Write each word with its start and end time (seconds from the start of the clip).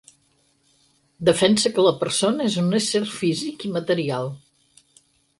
Defensa 1.27 1.71
que 1.75 1.83
la 1.87 1.91
persona 2.03 2.47
és 2.51 2.57
un 2.61 2.71
ésser 2.79 3.01
físic 3.17 3.65
i 3.69 3.71
material. 3.75 4.33